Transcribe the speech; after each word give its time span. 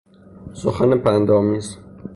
سخن 0.61 0.91
پندآمیز 1.03 1.67